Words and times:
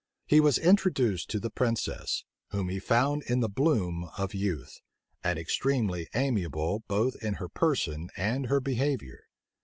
He 0.25 0.39
was 0.39 0.57
introduced 0.57 1.29
to 1.29 1.39
the 1.39 1.51
princess, 1.51 2.23
whom 2.49 2.69
he 2.69 2.79
found 2.79 3.21
in 3.27 3.39
the 3.41 3.47
bloom 3.47 4.09
of 4.17 4.33
youth, 4.33 4.79
and 5.23 5.37
extremely 5.37 6.07
amiable 6.15 6.83
both 6.87 7.15
in 7.21 7.35
her 7.35 7.47
person 7.49 8.09
and 8.17 8.47
her 8.47 8.59
behavior. 8.59 9.25